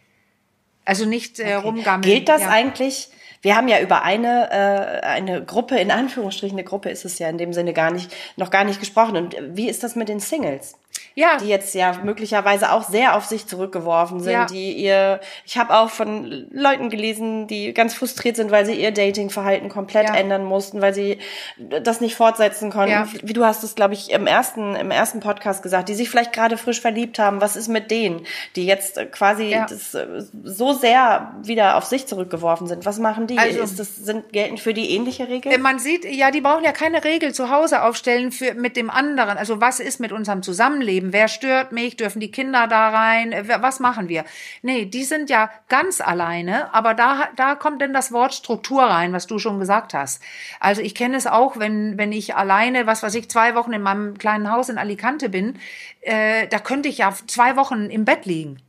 Also 0.84 1.04
nicht 1.06 1.38
äh, 1.38 1.42
okay. 1.42 1.54
rumgammeln. 1.54 2.02
Gilt 2.02 2.28
das 2.28 2.42
ja. 2.42 2.48
eigentlich? 2.48 3.08
Wir 3.42 3.56
haben 3.56 3.68
ja 3.68 3.80
über 3.80 4.02
eine, 4.02 4.50
äh, 4.50 5.06
eine 5.06 5.44
Gruppe, 5.44 5.78
in 5.78 5.90
Anführungsstrichen 5.90 6.58
eine 6.58 6.64
Gruppe 6.64 6.90
ist 6.90 7.04
es 7.04 7.18
ja 7.18 7.28
in 7.28 7.38
dem 7.38 7.52
Sinne 7.52 7.72
gar 7.72 7.90
nicht, 7.90 8.14
noch 8.36 8.50
gar 8.50 8.64
nicht 8.64 8.80
gesprochen. 8.80 9.16
Und 9.16 9.36
wie 9.40 9.68
ist 9.68 9.82
das 9.82 9.96
mit 9.96 10.08
den 10.08 10.20
Singles? 10.20 10.74
Ja. 11.14 11.36
die 11.38 11.48
jetzt 11.48 11.74
ja 11.74 11.96
möglicherweise 12.02 12.72
auch 12.72 12.82
sehr 12.82 13.16
auf 13.16 13.24
sich 13.24 13.46
zurückgeworfen 13.46 14.20
sind, 14.20 14.32
ja. 14.32 14.46
die 14.46 14.72
ihr, 14.72 15.20
ich 15.44 15.58
habe 15.58 15.76
auch 15.76 15.90
von 15.90 16.46
Leuten 16.50 16.90
gelesen, 16.90 17.46
die 17.46 17.72
ganz 17.72 17.94
frustriert 17.94 18.36
sind, 18.36 18.50
weil 18.50 18.66
sie 18.66 18.74
ihr 18.74 18.92
Datingverhalten 18.92 19.68
komplett 19.68 20.08
ja. 20.08 20.14
ändern 20.14 20.44
mussten, 20.44 20.80
weil 20.80 20.94
sie 20.94 21.18
das 21.58 22.00
nicht 22.00 22.16
fortsetzen 22.16 22.70
konnten. 22.70 22.92
Ja. 22.92 23.08
Wie 23.22 23.32
du 23.32 23.44
hast 23.44 23.62
es, 23.64 23.74
glaube 23.74 23.94
ich, 23.94 24.10
im 24.10 24.26
ersten, 24.26 24.76
im 24.76 24.90
ersten 24.90 25.20
Podcast 25.20 25.62
gesagt, 25.62 25.88
die 25.88 25.94
sich 25.94 26.10
vielleicht 26.10 26.32
gerade 26.32 26.56
frisch 26.56 26.80
verliebt 26.80 27.18
haben. 27.18 27.40
Was 27.40 27.56
ist 27.56 27.68
mit 27.68 27.90
denen, 27.90 28.26
die 28.56 28.66
jetzt 28.66 28.98
quasi 29.12 29.56
das, 29.68 29.96
so 30.44 30.72
sehr 30.72 31.34
wieder 31.42 31.76
auf 31.76 31.84
sich 31.84 32.06
zurückgeworfen 32.06 32.66
sind? 32.66 32.86
Was 32.86 32.98
machen 32.98 33.26
die? 33.26 33.38
Also, 33.38 33.60
ist 33.60 33.78
das, 33.78 33.96
sind, 33.96 34.32
gelten 34.32 34.58
für 34.58 34.74
die 34.74 34.90
ähnliche 34.94 35.28
Regeln? 35.28 35.60
Man 35.60 35.78
sieht, 35.78 36.04
ja, 36.04 36.30
die 36.30 36.40
brauchen 36.40 36.64
ja 36.64 36.72
keine 36.72 37.04
Regel 37.04 37.32
zu 37.32 37.50
Hause 37.50 37.82
aufstellen 37.82 38.32
für, 38.32 38.54
mit 38.54 38.76
dem 38.76 38.90
anderen. 38.90 39.38
Also 39.38 39.60
was 39.60 39.80
ist 39.80 40.00
mit 40.00 40.12
unserem 40.12 40.42
Zusammenleben? 40.42 40.99
Wer 41.02 41.28
stört 41.28 41.72
mich? 41.72 41.96
Dürfen 41.96 42.20
die 42.20 42.30
Kinder 42.30 42.66
da 42.66 42.90
rein? 42.90 43.32
Äh, 43.32 43.44
was 43.60 43.80
machen 43.80 44.08
wir? 44.08 44.24
Nee, 44.62 44.84
die 44.86 45.04
sind 45.04 45.30
ja 45.30 45.50
ganz 45.68 46.00
alleine, 46.00 46.72
aber 46.74 46.94
da, 46.94 47.28
da 47.36 47.54
kommt 47.54 47.80
denn 47.80 47.92
das 47.92 48.12
Wort 48.12 48.34
Struktur 48.34 48.82
rein, 48.82 49.12
was 49.12 49.26
du 49.26 49.38
schon 49.38 49.58
gesagt 49.58 49.94
hast. 49.94 50.22
Also 50.60 50.82
ich 50.82 50.94
kenne 50.94 51.16
es 51.16 51.26
auch, 51.26 51.58
wenn, 51.58 51.98
wenn 51.98 52.12
ich 52.12 52.36
alleine, 52.36 52.86
was 52.86 53.02
weiß 53.02 53.14
ich, 53.14 53.30
zwei 53.30 53.54
Wochen 53.54 53.72
in 53.72 53.82
meinem 53.82 54.18
kleinen 54.18 54.50
Haus 54.50 54.68
in 54.68 54.78
Alicante 54.78 55.28
bin, 55.28 55.58
äh, 56.02 56.46
da 56.48 56.58
könnte 56.58 56.88
ich 56.88 56.98
ja 56.98 57.14
zwei 57.26 57.56
Wochen 57.56 57.86
im 57.86 58.04
Bett 58.04 58.26
liegen. 58.26 58.60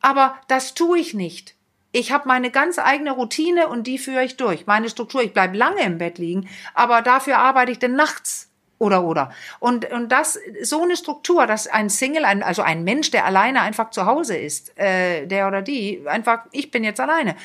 Aber 0.00 0.36
das 0.48 0.74
tue 0.74 0.98
ich 0.98 1.14
nicht. 1.14 1.54
Ich 1.90 2.12
habe 2.12 2.28
meine 2.28 2.50
ganz 2.50 2.78
eigene 2.78 3.12
Routine 3.12 3.68
und 3.68 3.86
die 3.86 3.98
führe 3.98 4.24
ich 4.24 4.36
durch. 4.36 4.66
Meine 4.66 4.90
Struktur, 4.90 5.22
ich 5.22 5.32
bleibe 5.32 5.56
lange 5.56 5.82
im 5.82 5.98
Bett 5.98 6.18
liegen, 6.18 6.48
aber 6.74 7.02
dafür 7.02 7.38
arbeite 7.38 7.72
ich 7.72 7.78
denn 7.78 7.94
nachts 7.94 8.47
oder 8.78 9.04
oder. 9.04 9.32
Und, 9.60 9.90
und 9.90 10.10
das, 10.10 10.38
so 10.62 10.82
eine 10.82 10.96
Struktur, 10.96 11.46
dass 11.46 11.66
ein 11.66 11.90
Single, 11.90 12.24
ein, 12.24 12.42
also 12.42 12.62
ein 12.62 12.84
Mensch, 12.84 13.10
der 13.10 13.24
alleine 13.24 13.60
einfach 13.60 13.90
zu 13.90 14.06
Hause 14.06 14.36
ist, 14.36 14.78
äh, 14.78 15.26
der 15.26 15.48
oder 15.48 15.62
die, 15.62 16.02
einfach, 16.06 16.46
ich 16.52 16.70
bin 16.70 16.84
jetzt 16.84 17.00
alleine, 17.00 17.36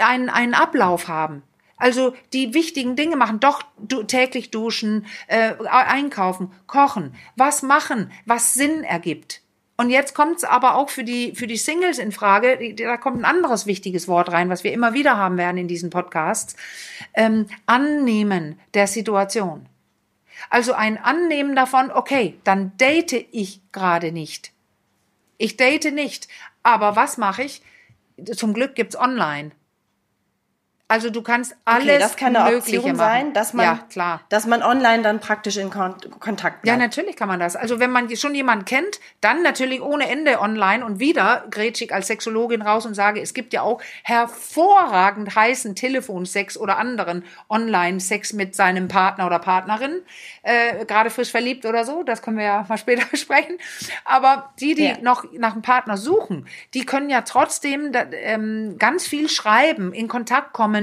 einen, 0.00 0.28
einen 0.28 0.54
Ablauf 0.54 1.08
haben. 1.08 1.42
Also 1.76 2.14
die 2.32 2.54
wichtigen 2.54 2.96
Dinge 2.96 3.16
machen, 3.16 3.40
doch 3.40 3.62
du, 3.78 4.04
täglich 4.04 4.50
duschen, 4.50 5.06
äh, 5.26 5.54
einkaufen, 5.68 6.52
kochen, 6.66 7.14
was 7.36 7.62
machen, 7.62 8.12
was 8.26 8.54
Sinn 8.54 8.84
ergibt. 8.84 9.40
Und 9.76 9.90
jetzt 9.90 10.14
kommt 10.14 10.36
es 10.36 10.44
aber 10.44 10.76
auch 10.76 10.88
für 10.88 11.02
die, 11.02 11.34
für 11.34 11.48
die 11.48 11.56
Singles 11.56 11.98
in 11.98 12.12
Frage, 12.12 12.74
da 12.76 12.96
kommt 12.96 13.18
ein 13.18 13.24
anderes 13.24 13.66
wichtiges 13.66 14.06
Wort 14.06 14.30
rein, 14.30 14.48
was 14.48 14.62
wir 14.62 14.72
immer 14.72 14.94
wieder 14.94 15.16
haben 15.16 15.36
werden 15.36 15.56
in 15.56 15.66
diesen 15.66 15.90
Podcasts. 15.90 16.54
Ähm, 17.12 17.46
annehmen 17.66 18.60
der 18.74 18.86
Situation. 18.86 19.66
Also 20.50 20.72
ein 20.72 20.98
Annehmen 20.98 21.54
davon, 21.56 21.90
okay, 21.90 22.38
dann 22.44 22.76
date 22.76 23.26
ich 23.32 23.60
gerade 23.72 24.12
nicht. 24.12 24.52
Ich 25.38 25.56
date 25.56 25.92
nicht. 25.92 26.28
Aber 26.62 26.96
was 26.96 27.18
mache 27.18 27.42
ich? 27.42 27.62
Zum 28.34 28.54
Glück 28.54 28.74
gibt's 28.74 28.96
online. 28.96 29.52
Also 30.86 31.08
du 31.08 31.22
kannst 31.22 31.56
alles 31.64 31.84
Okay, 31.88 31.98
das 31.98 32.16
kann 32.16 32.36
eine 32.36 32.50
Mögliche 32.50 32.76
Option 32.76 32.96
machen. 32.96 33.10
sein, 33.10 33.32
dass 33.32 33.54
man, 33.54 33.64
ja, 33.64 33.78
klar. 33.88 34.20
dass 34.28 34.46
man 34.46 34.62
online 34.62 35.02
dann 35.02 35.18
praktisch 35.18 35.56
in 35.56 35.70
Kon 35.70 35.94
Kontakt 36.20 36.60
bleibt. 36.60 36.66
Ja, 36.66 36.76
natürlich 36.76 37.16
kann 37.16 37.26
man 37.26 37.40
das. 37.40 37.56
Also 37.56 37.80
wenn 37.80 37.90
man 37.90 38.14
schon 38.14 38.34
jemanden 38.34 38.66
kennt, 38.66 39.00
dann 39.22 39.42
natürlich 39.42 39.80
ohne 39.80 40.10
Ende 40.10 40.40
online 40.42 40.84
und 40.84 41.00
wieder 41.00 41.46
grätsch 41.50 41.80
ich 41.80 41.94
als 41.94 42.08
Sexologin 42.08 42.60
raus 42.60 42.84
und 42.84 42.92
sage, 42.92 43.22
es 43.22 43.32
gibt 43.32 43.54
ja 43.54 43.62
auch 43.62 43.80
hervorragend 44.02 45.34
heißen 45.34 45.74
Telefonsex 45.74 46.58
oder 46.58 46.76
anderen 46.76 47.24
Online-Sex 47.48 48.34
mit 48.34 48.54
seinem 48.54 48.88
Partner 48.88 49.26
oder 49.26 49.38
Partnerin, 49.38 50.02
äh, 50.42 50.84
gerade 50.84 51.08
frisch 51.08 51.30
verliebt 51.30 51.64
oder 51.64 51.84
so, 51.84 52.02
das 52.02 52.20
können 52.20 52.36
wir 52.36 52.44
ja 52.44 52.66
mal 52.68 52.76
später 52.84 53.06
besprechen. 53.06 53.56
Aber 54.04 54.52
die, 54.60 54.74
die 54.74 54.84
Ja. 54.84 54.98
noch 55.00 55.24
nach 55.32 55.52
einem 55.52 55.62
Partner 55.62 55.96
suchen, 55.96 56.46
die 56.74 56.84
können 56.84 57.08
ja 57.08 57.22
trotzdem 57.22 57.90
da, 57.92 58.04
ähm, 58.12 58.76
ganz 58.78 59.06
viel 59.06 59.30
schreiben, 59.30 59.94
in 59.94 60.08
Kontakt 60.08 60.52
kommen, 60.52 60.73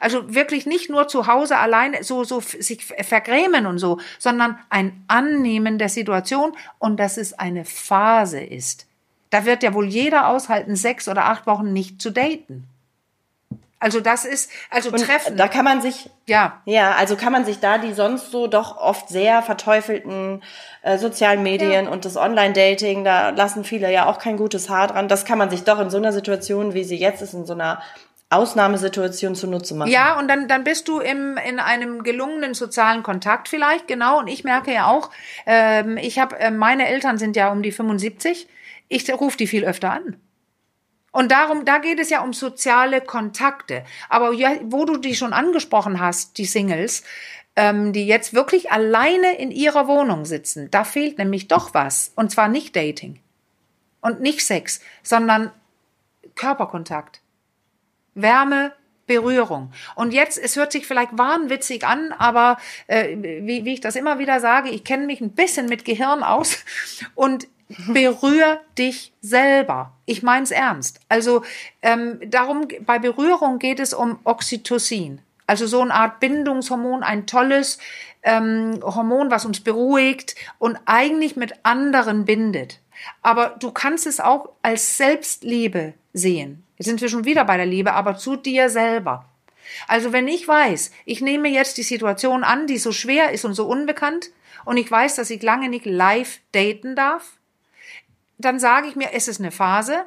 also 0.00 0.34
wirklich 0.34 0.66
nicht 0.66 0.90
nur 0.90 1.08
zu 1.08 1.26
Hause 1.26 1.56
alleine 1.56 2.04
so, 2.04 2.24
so 2.24 2.40
sich 2.40 2.84
vergrämen 2.84 3.66
und 3.66 3.78
so, 3.78 3.98
sondern 4.18 4.58
ein 4.70 5.04
Annehmen 5.08 5.78
der 5.78 5.88
Situation 5.88 6.56
und 6.78 6.98
dass 6.98 7.16
es 7.16 7.38
eine 7.38 7.64
Phase 7.64 8.40
ist. 8.40 8.86
Da 9.30 9.44
wird 9.44 9.62
ja 9.62 9.74
wohl 9.74 9.86
jeder 9.86 10.28
aushalten, 10.28 10.76
sechs 10.76 11.08
oder 11.08 11.26
acht 11.26 11.46
Wochen 11.46 11.72
nicht 11.72 12.00
zu 12.00 12.10
daten. 12.10 12.68
Also 13.80 14.00
das 14.00 14.24
ist, 14.24 14.50
also 14.70 14.90
Und 14.90 15.04
Treffen, 15.04 15.36
Da 15.36 15.46
kann 15.46 15.64
man 15.64 15.80
sich, 15.80 16.10
ja, 16.26 16.60
ja, 16.64 16.92
also 16.92 17.14
kann 17.14 17.32
man 17.32 17.44
sich 17.44 17.60
da 17.60 17.78
die 17.78 17.92
sonst 17.92 18.32
so 18.32 18.48
doch 18.48 18.76
oft 18.76 19.08
sehr 19.08 19.40
verteufelten 19.40 20.42
äh, 20.82 20.98
sozialen 20.98 21.44
Medien 21.44 21.86
und 21.86 22.04
das 22.04 22.16
Online-Dating, 22.16 23.04
da 23.04 23.30
lassen 23.30 23.62
viele 23.62 23.92
ja 23.92 24.06
auch 24.06 24.18
kein 24.18 24.36
gutes 24.36 24.68
Haar 24.68 24.88
dran. 24.88 25.06
Das 25.06 25.24
kann 25.24 25.38
man 25.38 25.50
sich 25.50 25.62
doch 25.62 25.78
in 25.78 25.90
so 25.90 25.96
einer 25.96 26.12
Situation, 26.12 26.74
wie 26.74 26.82
sie 26.82 26.96
jetzt 26.96 27.22
ist, 27.22 27.34
in 27.34 27.46
so 27.46 27.52
einer 27.52 27.80
Ausnahmesituation 28.30 29.34
zunutze 29.34 29.74
machen. 29.74 29.90
Ja, 29.90 30.18
und 30.18 30.28
dann, 30.28 30.48
dann 30.48 30.64
bist 30.64 30.88
du 30.88 31.00
im, 31.00 31.38
in 31.38 31.58
einem 31.58 32.02
gelungenen 32.02 32.52
sozialen 32.52 33.02
Kontakt 33.02 33.48
vielleicht, 33.48 33.88
genau. 33.88 34.18
Und 34.18 34.28
ich 34.28 34.44
merke 34.44 34.72
ja 34.72 34.86
auch, 34.86 35.10
ähm, 35.46 35.96
ich 35.96 36.18
habe, 36.18 36.38
äh, 36.38 36.50
meine 36.50 36.88
Eltern 36.88 37.16
sind 37.16 37.36
ja 37.36 37.50
um 37.50 37.62
die 37.62 37.72
75, 37.72 38.46
ich 38.88 39.10
rufe 39.12 39.38
die 39.38 39.46
viel 39.46 39.64
öfter 39.64 39.92
an. 39.92 40.16
Und 41.10 41.32
darum, 41.32 41.64
da 41.64 41.78
geht 41.78 41.98
es 41.98 42.10
ja 42.10 42.22
um 42.22 42.34
soziale 42.34 43.00
Kontakte. 43.00 43.82
Aber 44.10 44.32
ja, 44.32 44.50
wo 44.64 44.84
du 44.84 44.98
die 44.98 45.14
schon 45.14 45.32
angesprochen 45.32 45.98
hast, 45.98 46.36
die 46.36 46.44
Singles, 46.44 47.04
ähm, 47.56 47.94
die 47.94 48.06
jetzt 48.06 48.34
wirklich 48.34 48.70
alleine 48.70 49.38
in 49.38 49.50
ihrer 49.50 49.88
Wohnung 49.88 50.26
sitzen, 50.26 50.70
da 50.70 50.84
fehlt 50.84 51.16
nämlich 51.16 51.48
doch 51.48 51.72
was. 51.72 52.12
Und 52.14 52.30
zwar 52.30 52.48
nicht 52.48 52.76
Dating 52.76 53.20
und 54.02 54.20
nicht 54.20 54.44
Sex, 54.44 54.80
sondern 55.02 55.50
Körperkontakt. 56.34 57.22
Wärme, 58.20 58.72
Berührung. 59.06 59.72
Und 59.96 60.12
jetzt, 60.12 60.38
es 60.38 60.54
hört 60.54 60.70
sich 60.70 60.86
vielleicht 60.86 61.16
wahnwitzig 61.18 61.84
an, 61.84 62.12
aber 62.16 62.58
äh, 62.86 63.16
wie, 63.16 63.64
wie 63.64 63.72
ich 63.72 63.80
das 63.80 63.96
immer 63.96 64.18
wieder 64.18 64.38
sage, 64.38 64.68
ich 64.68 64.84
kenne 64.84 65.06
mich 65.06 65.20
ein 65.20 65.32
bisschen 65.32 65.66
mit 65.66 65.84
Gehirn 65.84 66.22
aus 66.22 66.58
und 67.14 67.48
berühr 67.68 68.60
dich 68.78 69.12
selber. 69.20 69.92
Ich 70.06 70.22
mein's 70.22 70.50
ernst. 70.50 71.00
Also 71.08 71.42
ähm, 71.82 72.20
darum, 72.30 72.68
bei 72.86 72.98
Berührung 72.98 73.58
geht 73.58 73.80
es 73.80 73.92
um 73.92 74.18
Oxytocin. 74.24 75.20
Also 75.46 75.66
so 75.66 75.80
eine 75.80 75.94
Art 75.94 76.20
Bindungshormon, 76.20 77.02
ein 77.02 77.26
tolles 77.26 77.78
ähm, 78.22 78.80
Hormon, 78.82 79.30
was 79.30 79.44
uns 79.44 79.60
beruhigt 79.60 80.34
und 80.58 80.78
eigentlich 80.84 81.36
mit 81.36 81.54
anderen 81.62 82.24
bindet. 82.24 82.80
Aber 83.22 83.56
du 83.58 83.70
kannst 83.70 84.06
es 84.06 84.20
auch 84.20 84.50
als 84.62 84.96
Selbstliebe 84.96 85.94
sehen. 86.12 86.64
Jetzt 86.76 86.86
sind 86.86 87.00
wir 87.00 87.08
schon 87.08 87.24
wieder 87.24 87.44
bei 87.44 87.56
der 87.56 87.66
Liebe, 87.66 87.92
aber 87.92 88.16
zu 88.16 88.36
dir 88.36 88.70
selber. 88.70 89.24
Also 89.86 90.12
wenn 90.12 90.28
ich 90.28 90.46
weiß, 90.46 90.92
ich 91.04 91.20
nehme 91.20 91.48
jetzt 91.48 91.76
die 91.76 91.82
Situation 91.82 92.44
an, 92.44 92.66
die 92.66 92.78
so 92.78 92.92
schwer 92.92 93.32
ist 93.32 93.44
und 93.44 93.54
so 93.54 93.66
unbekannt, 93.66 94.30
und 94.64 94.76
ich 94.76 94.90
weiß, 94.90 95.16
dass 95.16 95.30
ich 95.30 95.42
lange 95.42 95.68
nicht 95.68 95.86
live 95.86 96.40
daten 96.52 96.94
darf, 96.94 97.38
dann 98.38 98.58
sage 98.58 98.88
ich 98.88 98.96
mir, 98.96 99.12
es 99.12 99.28
ist 99.28 99.40
eine 99.40 99.50
Phase. 99.50 100.04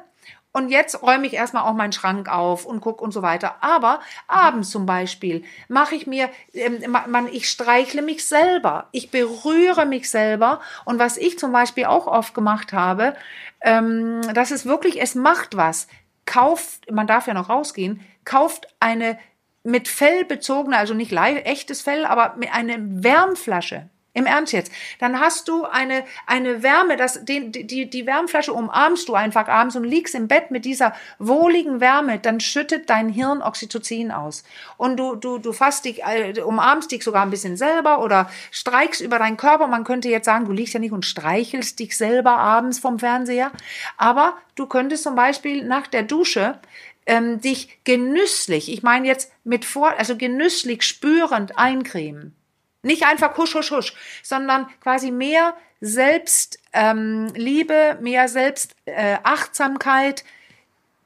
Und 0.52 0.68
jetzt 0.68 1.02
räume 1.02 1.26
ich 1.26 1.32
erstmal 1.32 1.64
auch 1.64 1.72
meinen 1.72 1.92
Schrank 1.92 2.28
auf 2.28 2.66
und 2.66 2.80
guck 2.80 3.00
und 3.00 3.12
so 3.12 3.22
weiter. 3.22 3.56
Aber 3.62 4.00
abends 4.28 4.70
zum 4.70 4.84
Beispiel 4.84 5.44
mache 5.68 5.94
ich 5.94 6.06
mir, 6.06 6.28
ähm, 6.52 6.94
man, 7.08 7.26
ich 7.26 7.48
streichle 7.48 8.02
mich 8.02 8.26
selber, 8.26 8.88
ich 8.92 9.10
berühre 9.10 9.86
mich 9.86 10.10
selber. 10.10 10.60
Und 10.84 10.98
was 10.98 11.16
ich 11.16 11.38
zum 11.38 11.52
Beispiel 11.52 11.86
auch 11.86 12.06
oft 12.06 12.34
gemacht 12.34 12.72
habe, 12.74 13.14
ähm, 13.62 14.20
das 14.34 14.50
ist 14.50 14.66
wirklich, 14.66 15.00
es 15.00 15.14
macht 15.14 15.56
was. 15.56 15.88
Kauft, 16.26 16.90
man 16.90 17.06
darf 17.06 17.26
ja 17.26 17.34
noch 17.34 17.48
rausgehen, 17.48 18.00
kauft 18.24 18.68
eine 18.78 19.18
mit 19.64 19.88
Fell 19.88 20.24
bezogene, 20.24 20.76
also 20.76 20.94
nicht 20.94 21.12
echtes 21.12 21.82
Fell, 21.82 22.04
aber 22.04 22.34
mit 22.36 22.52
einer 22.52 22.76
Wärmflasche. 22.78 23.88
Im 24.14 24.26
Ernst 24.26 24.52
jetzt. 24.52 24.70
Dann 24.98 25.20
hast 25.20 25.48
du 25.48 25.64
eine, 25.64 26.04
eine 26.26 26.62
Wärme, 26.62 26.98
das, 26.98 27.24
den, 27.24 27.50
die, 27.50 27.88
die 27.88 28.06
Wärmflasche 28.06 28.52
umarmst 28.52 29.08
du 29.08 29.14
einfach 29.14 29.48
abends 29.48 29.74
und 29.74 29.84
liegst 29.84 30.14
im 30.14 30.28
Bett 30.28 30.50
mit 30.50 30.66
dieser 30.66 30.94
wohligen 31.18 31.80
Wärme, 31.80 32.18
dann 32.18 32.38
schüttet 32.38 32.90
dein 32.90 33.08
Hirn 33.08 33.40
Oxytocin 33.40 34.10
aus. 34.10 34.44
Und 34.76 34.98
du, 34.98 35.14
du, 35.14 35.38
du 35.38 35.54
fasst 35.54 35.86
dich, 35.86 36.02
äh, 36.02 36.38
umarmst 36.42 36.92
dich 36.92 37.04
sogar 37.04 37.22
ein 37.22 37.30
bisschen 37.30 37.56
selber 37.56 38.02
oder 38.02 38.28
streichst 38.50 39.00
über 39.00 39.18
deinen 39.18 39.38
Körper. 39.38 39.66
Man 39.66 39.84
könnte 39.84 40.10
jetzt 40.10 40.26
sagen, 40.26 40.44
du 40.44 40.52
liegst 40.52 40.74
ja 40.74 40.80
nicht 40.80 40.92
und 40.92 41.06
streichelst 41.06 41.78
dich 41.78 41.96
selber 41.96 42.36
abends 42.36 42.78
vom 42.78 42.98
Fernseher. 42.98 43.50
Aber 43.96 44.36
du 44.56 44.66
könntest 44.66 45.04
zum 45.04 45.14
Beispiel 45.14 45.64
nach 45.64 45.86
der 45.86 46.02
Dusche 46.02 46.60
ähm, 47.06 47.40
dich 47.40 47.78
genüsslich, 47.84 48.70
ich 48.70 48.82
meine 48.82 49.08
jetzt 49.08 49.32
mit 49.42 49.64
vor, 49.64 49.94
also 49.98 50.16
genüsslich 50.16 50.82
spürend 50.82 51.58
eincremen. 51.58 52.36
Nicht 52.82 53.04
einfach 53.04 53.36
husch, 53.36 53.54
husch, 53.54 53.70
husch, 53.70 53.94
sondern 54.22 54.68
quasi 54.80 55.10
mehr 55.10 55.54
Selbstliebe, 55.80 56.62
ähm, 56.72 57.32
Liebe, 57.34 57.98
mehr 58.00 58.28
Selbstachtsamkeit 58.28 58.86
äh, 58.86 59.18
Achtsamkeit 59.22 60.24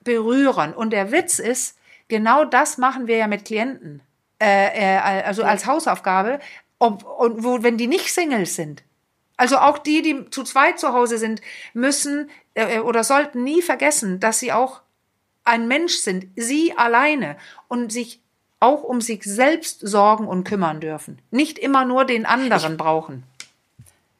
berühren. 0.05 0.75
Und 0.75 0.91
der 0.91 1.13
Witz 1.13 1.39
ist, 1.39 1.79
genau 2.09 2.45
das 2.45 2.79
machen 2.79 3.07
wir 3.07 3.17
ja 3.17 3.27
mit 3.27 3.45
Klienten, 3.45 4.01
äh, 4.41 4.97
äh, 4.97 5.23
also 5.23 5.43
als 5.45 5.67
Hausaufgabe, 5.67 6.41
ob, 6.79 7.05
und 7.05 7.43
wo, 7.43 7.63
wenn 7.63 7.79
die 7.79 7.87
nicht 7.87 8.13
Singles 8.13 8.55
sind. 8.55 8.83
Also 9.37 9.59
auch 9.59 9.79
die, 9.79 10.03
die 10.03 10.31
zu 10.31 10.45
zweit 10.45 10.79
zu 10.79 10.93
Hause 10.93 11.19
sind, 11.19 11.43
müssen 11.75 12.31
äh, 12.55 12.79
oder 12.79 13.05
sollten 13.05 13.45
nie 13.45 13.61
vergessen, 13.61 14.21
dass 14.21 14.39
sie 14.39 14.53
auch 14.53 14.81
ein 15.45 15.69
Mensch 15.69 15.97
sind, 15.97 16.27
sie 16.37 16.77
alleine 16.77 17.37
und 17.69 17.93
sich 17.93 18.21
auch 18.61 18.83
um 18.83 19.01
sich 19.01 19.23
selbst 19.25 19.81
sorgen 19.81 20.27
und 20.27 20.45
kümmern 20.45 20.81
dürfen. 20.81 21.21
Nicht 21.31 21.59
immer 21.59 21.85
nur 21.85 22.05
den 22.05 22.27
anderen 22.27 22.77
brauchen. 22.77 23.25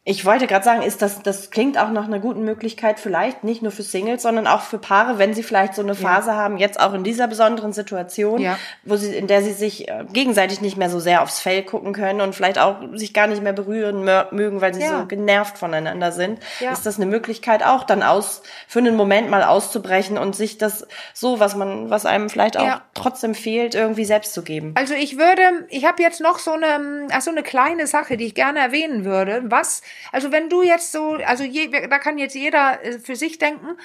Ich 0.09 0.25
wollte 0.25 0.47
gerade 0.47 0.65
sagen, 0.65 0.83
ist 0.83 1.03
das, 1.03 1.21
das 1.23 1.51
klingt 1.51 1.77
auch 1.79 1.91
nach 1.91 2.05
einer 2.05 2.21
guten 2.21 2.45
Möglichkeit, 2.45 3.01
vielleicht 3.01 3.43
nicht 3.43 3.61
nur 3.61 3.73
für 3.73 3.83
Singles, 3.83 4.23
sondern 4.23 4.47
auch 4.47 4.61
für 4.61 4.79
Paare, 4.79 5.19
wenn 5.19 5.35
sie 5.35 5.43
vielleicht 5.43 5.75
so 5.75 5.83
eine 5.83 5.97
Phase 5.97 6.33
haben, 6.33 6.59
jetzt 6.59 6.79
auch 6.79 6.95
in 6.95 7.03
dieser 7.03 7.27
besonderen 7.27 7.73
Situation, 7.73 8.41
Ja. 8.41 8.57
wo 8.85 8.95
sie, 8.95 9.13
in 9.17 9.27
der 9.27 9.43
sie 9.43 9.51
sich 9.53 9.89
äh, 9.89 10.05
gegenseitig 10.13 10.61
nicht 10.61 10.77
mehr 10.77 10.91
so 10.91 11.01
sehr 11.01 11.23
aufs 11.23 11.41
Fell 11.41 11.65
gucken 11.65 11.93
können 11.93 12.21
und 12.21 12.37
vielleicht 12.37 12.61
auch 12.61 12.77
sich 12.95 13.15
gar 13.15 13.27
nicht 13.27 13.43
mehr 13.43 13.53
berühren 13.53 14.05
mö- 14.09 14.33
mögen, 14.33 14.61
weil 14.61 14.73
sie 14.75 14.83
Ja. 14.83 15.01
so 15.01 15.07
genervt 15.07 15.59
voneinander 15.59 16.13
sind, 16.13 16.39
Ja. 16.61 16.71
ist 16.71 16.87
das 16.87 16.99
eine 16.99 17.07
Möglichkeit 17.07 17.65
auch 17.65 17.83
dann 17.83 18.05
aus, 18.05 18.43
für 18.69 18.79
einen 18.79 18.95
Moment 18.95 19.29
mal 19.29 19.43
auszubrechen 19.43 20.19
und 20.19 20.37
sich 20.37 20.57
das 20.57 20.87
so, 21.15 21.41
was 21.41 21.57
man, 21.57 21.91
was 21.91 22.07
einem 22.07 22.31
vielleicht 22.31 22.57
auch 22.59 22.65
Ja. 22.65 22.83
trotzdem 22.95 23.35
fehlt, 23.35 23.75
irgendwie 23.75 24.05
selbst 24.05 24.35
zu 24.35 24.45
geben. 24.45 24.73
Also 24.77 24.95
ich 24.95 25.19
würde, 25.19 25.67
ich 25.69 25.85
habe 25.85 26.01
jetzt 26.01 26.21
noch 26.21 26.39
so 26.39 26.53
eine, 26.53 27.09
ach 27.11 27.23
so 27.23 27.33
eine 27.33 27.43
kleine 27.43 27.89
Sache, 27.89 28.17
die 28.17 28.27
ich 28.27 28.35
gerne 28.37 28.61
erwähnen 28.61 29.05
würde. 29.05 29.43
Was, 29.47 29.83
also 30.13 30.33
wenn 30.33 30.49
du 30.49 30.63
jetzt 30.63 30.93
so, 30.93 31.15
also 31.25 31.45
je, 31.45 31.69
da 31.69 31.99
kann 31.99 32.19
jetzt 32.19 32.35
jeder 32.35 32.85
äh, 32.85 32.99
für 32.99 33.17
sich 33.17 33.39
denken, 33.39 33.77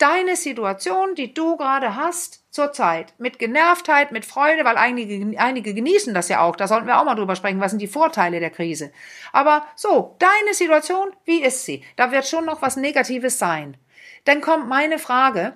deine 0.00 0.34
Situation, 0.34 1.14
die 1.14 1.34
du 1.34 1.56
gerade 1.56 1.94
hast 1.94 2.42
zurzeit, 2.50 3.12
mit 3.18 3.38
Genervtheit, 3.38 4.12
mit 4.12 4.24
Freude, 4.24 4.64
weil 4.64 4.76
einige, 4.76 5.38
einige 5.38 5.74
genießen 5.74 6.14
das 6.14 6.28
ja 6.28 6.40
auch, 6.40 6.56
da 6.56 6.66
sollten 6.66 6.86
wir 6.86 6.98
auch 6.98 7.04
mal 7.04 7.14
drüber 7.14 7.36
sprechen, 7.36 7.60
was 7.60 7.70
sind 7.70 7.82
die 7.82 7.86
Vorteile 7.86 8.40
der 8.40 8.50
Krise. 8.50 8.92
Aber 9.32 9.66
so, 9.76 10.16
deine 10.18 10.54
Situation, 10.54 11.10
wie 11.24 11.42
ist 11.42 11.64
sie? 11.64 11.84
Da 11.96 12.12
wird 12.12 12.26
schon 12.26 12.46
noch 12.46 12.62
was 12.62 12.76
Negatives 12.76 13.38
sein. 13.38 13.76
Dann 14.24 14.40
kommt 14.40 14.68
meine 14.68 14.98
Frage, 14.98 15.54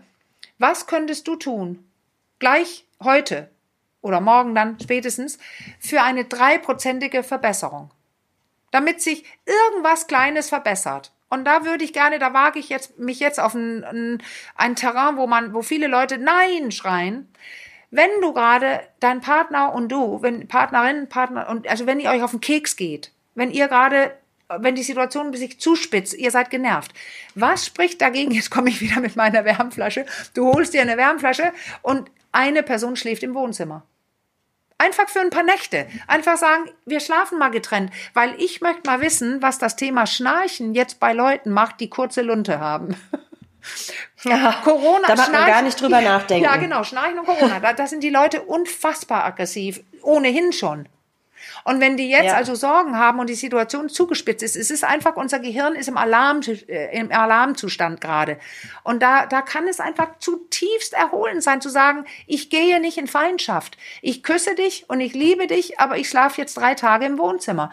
was 0.58 0.86
könntest 0.86 1.26
du 1.26 1.36
tun, 1.36 1.90
gleich 2.38 2.86
heute, 3.02 3.50
oder 4.02 4.20
morgen 4.20 4.54
dann 4.54 4.78
spätestens, 4.78 5.38
für 5.80 6.02
eine 6.02 6.26
dreiprozentige 6.26 7.22
Verbesserung. 7.22 7.90
Damit 8.74 9.00
sich 9.00 9.24
irgendwas 9.46 10.08
Kleines 10.08 10.48
verbessert. 10.48 11.12
Und 11.28 11.44
da 11.44 11.64
würde 11.64 11.84
ich 11.84 11.92
gerne, 11.92 12.18
da 12.18 12.34
wage 12.34 12.58
ich 12.58 12.70
jetzt, 12.70 12.98
mich 12.98 13.20
jetzt 13.20 13.38
auf 13.38 13.54
ein, 13.54 14.20
ein, 14.56 14.74
Terrain, 14.74 15.16
wo 15.16 15.28
man, 15.28 15.54
wo 15.54 15.62
viele 15.62 15.86
Leute 15.86 16.18
Nein 16.18 16.72
schreien. 16.72 17.32
Wenn 17.92 18.10
du 18.20 18.32
gerade 18.32 18.80
dein 18.98 19.20
Partner 19.20 19.72
und 19.72 19.92
du, 19.92 20.22
wenn 20.22 20.48
Partnerin, 20.48 21.08
Partner 21.08 21.48
und 21.48 21.68
also 21.68 21.86
wenn 21.86 22.00
ihr 22.00 22.10
euch 22.10 22.24
auf 22.24 22.32
den 22.32 22.40
Keks 22.40 22.74
geht, 22.74 23.12
wenn 23.36 23.52
ihr 23.52 23.68
gerade 23.68 24.12
wenn 24.48 24.74
die 24.74 24.82
Situation 24.82 25.32
sich 25.34 25.60
zuspitzt, 25.60 26.12
ihr 26.14 26.32
seid 26.32 26.50
genervt. 26.50 26.92
Was 27.36 27.66
spricht 27.66 28.00
dagegen? 28.00 28.32
Jetzt 28.32 28.50
komme 28.50 28.70
ich 28.70 28.80
wieder 28.80 29.00
mit 29.00 29.14
meiner 29.14 29.44
Wärmflasche. 29.44 30.04
Du 30.34 30.52
holst 30.52 30.74
dir 30.74 30.82
eine 30.82 30.96
Wärmflasche 30.96 31.52
und 31.82 32.10
eine 32.32 32.64
Person 32.64 32.96
schläft 32.96 33.22
im 33.22 33.34
Wohnzimmer. 33.34 33.86
Einfach 34.78 35.08
für 35.08 35.20
ein 35.20 35.30
paar 35.30 35.44
Nächte. 35.44 35.86
Einfach 36.08 36.36
sagen, 36.36 36.70
wir 36.84 37.00
schlafen 37.00 37.38
mal 37.38 37.50
getrennt. 37.50 37.92
Weil 38.12 38.34
ich 38.40 38.60
möchte 38.60 38.88
mal 38.88 39.00
wissen, 39.00 39.40
was 39.40 39.58
das 39.58 39.76
Thema 39.76 40.06
Schnarchen 40.06 40.74
jetzt 40.74 41.00
bei 41.00 41.12
Leuten 41.12 41.50
macht, 41.50 41.80
die 41.80 41.88
kurze 41.90 42.22
Lunte 42.22 42.60
haben. 42.60 42.96
Ja, 44.24 44.60
Corona, 44.62 45.06
da 45.06 45.16
mag 45.16 45.32
man 45.32 45.46
gar 45.46 45.62
nicht 45.62 45.80
drüber 45.80 46.00
nachdenken. 46.00 46.44
Ja, 46.44 46.56
genau, 46.56 46.84
Schnarchen 46.84 47.18
und 47.18 47.26
Corona. 47.26 47.60
Da, 47.60 47.72
da 47.72 47.86
sind 47.86 48.02
die 48.02 48.10
Leute 48.10 48.42
unfassbar 48.42 49.24
aggressiv. 49.24 49.82
Ohnehin 50.02 50.52
schon. 50.52 50.86
Und 51.64 51.80
wenn 51.80 51.96
die 51.96 52.10
jetzt 52.10 52.26
ja. 52.26 52.34
also 52.34 52.54
Sorgen 52.54 52.98
haben 52.98 53.18
und 53.18 53.28
die 53.28 53.34
Situation 53.34 53.88
zugespitzt 53.88 54.42
ist, 54.42 54.56
es 54.56 54.70
ist 54.70 54.84
einfach, 54.84 55.16
unser 55.16 55.38
Gehirn 55.38 55.74
ist 55.74 55.88
im, 55.88 55.96
Alarm, 55.96 56.40
äh, 56.68 56.98
im 56.98 57.10
Alarmzustand 57.10 58.00
gerade. 58.00 58.38
Und 58.82 59.02
da, 59.02 59.26
da 59.26 59.42
kann 59.42 59.66
es 59.68 59.80
einfach 59.80 60.18
zutiefst 60.18 60.92
erholend 60.92 61.42
sein, 61.42 61.60
zu 61.60 61.68
sagen, 61.68 62.04
ich 62.26 62.50
gehe 62.50 62.80
nicht 62.80 62.98
in 62.98 63.06
Feindschaft. 63.06 63.76
Ich 64.02 64.22
küsse 64.22 64.54
dich 64.54 64.84
und 64.88 65.00
ich 65.00 65.14
liebe 65.14 65.46
dich, 65.46 65.80
aber 65.80 65.96
ich 65.96 66.08
schlafe 66.08 66.40
jetzt 66.40 66.56
drei 66.56 66.74
Tage 66.74 67.06
im 67.06 67.18
Wohnzimmer. 67.18 67.72